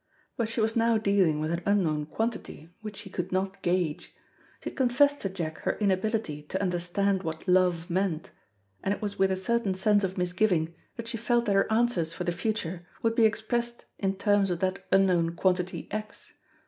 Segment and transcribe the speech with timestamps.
[0.35, 4.05] But she was now dealing with an unknown quantity, which she could not gauge.
[4.63, 8.31] She had confessed to Jack her inability to understand what love meant,
[8.83, 12.13] and it was with a certain sense of misgiving that she felt that her answers
[12.13, 16.33] for the future would be expressed in terms of that unknown quantity "x."